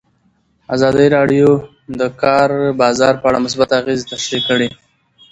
ازادي 0.75 1.07
راډیو 1.17 1.49
د 1.61 1.63
د 1.99 2.01
کار 2.21 2.49
بازار 2.81 3.13
په 3.21 3.25
اړه 3.29 3.43
مثبت 3.45 3.69
اغېزې 3.79 4.05
تشریح 4.11 4.43
کړي. 4.49 4.69